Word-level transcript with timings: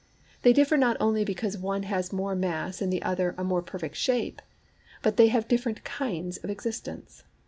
They 0.41 0.51
differ 0.51 0.77
not 0.77 0.97
only 0.99 1.23
because 1.23 1.59
one 1.59 1.83
has 1.83 2.11
more 2.11 2.33
mass 2.33 2.81
and 2.81 2.91
the 2.91 3.03
other 3.03 3.35
a 3.37 3.43
more 3.43 3.61
perfect 3.61 3.95
shape; 3.97 4.41
but 5.03 5.15
they 5.15 5.27
have 5.27 5.47
different 5.47 5.83
kinds 5.83 6.37
of 6.37 6.49
existence. 6.49 7.23